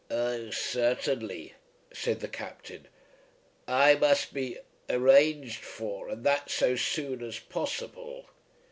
[0.09, 1.53] "Oh, certainly,"
[1.93, 2.87] said the Captain.
[3.67, 4.57] "I must be
[4.89, 8.25] arranged for, and that so soon as possible."